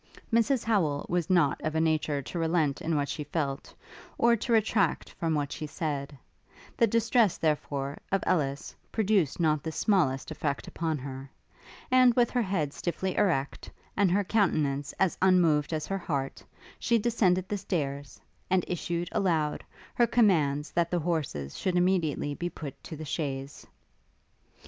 Mrs 0.33 0.63
Howel 0.63 1.05
was 1.09 1.29
not 1.29 1.61
of 1.61 1.75
a 1.75 1.79
nature 1.79 2.23
to 2.23 2.39
relent 2.39 2.81
in 2.81 2.95
what 2.95 3.07
she 3.07 3.23
felt, 3.23 3.71
or 4.17 4.35
to 4.35 4.51
retract 4.51 5.11
from 5.11 5.35
what 5.35 5.51
she 5.51 5.67
said: 5.67 6.17
the 6.75 6.87
distress, 6.87 7.37
therefore, 7.37 7.99
of 8.11 8.23
Ellis, 8.25 8.75
produced 8.91 9.39
not 9.39 9.61
the 9.61 9.71
smallest 9.71 10.31
effect 10.31 10.67
upon 10.67 10.97
her; 10.97 11.29
and, 11.91 12.15
with 12.15 12.31
her 12.31 12.41
head 12.41 12.73
stiffly 12.73 13.15
erect, 13.15 13.69
and 13.95 14.09
her 14.09 14.23
countenance 14.23 14.91
as 14.97 15.19
unmoved 15.21 15.71
as 15.71 15.85
her 15.85 15.99
heart, 15.99 16.43
she 16.79 16.97
descended 16.97 17.47
the 17.47 17.55
stairs, 17.59 18.19
and 18.49 18.65
issued, 18.67 19.07
aloud, 19.11 19.63
her 19.93 20.07
commands 20.07 20.71
that 20.71 20.89
the 20.89 20.97
horses 21.01 21.55
should 21.55 21.75
immediately 21.75 22.33
be 22.33 22.49
put 22.49 22.83
to 22.85 22.95
the 22.97 23.05
chaise. 23.05 23.67